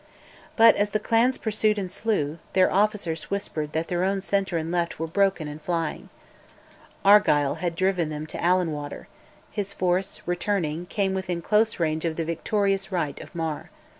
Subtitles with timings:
[0.55, 4.71] But, as the clans pursued and slew, their officers whispered that their own centre and
[4.71, 6.09] left were broken and flying.
[7.05, 9.07] Argyll had driven them to Allan Water;
[9.51, 13.69] his force, returning, came within close range of the victorious right of Mar.